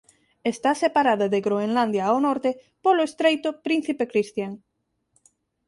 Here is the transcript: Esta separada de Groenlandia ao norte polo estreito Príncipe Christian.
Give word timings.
Esta 0.53 0.71
separada 0.83 1.25
de 1.33 1.39
Groenlandia 1.45 2.03
ao 2.07 2.17
norte 2.27 2.49
polo 2.83 3.05
estreito 3.09 3.49
Príncipe 3.65 4.03
Christian. 4.11 4.51